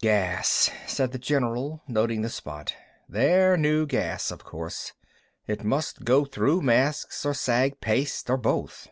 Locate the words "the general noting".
1.12-2.22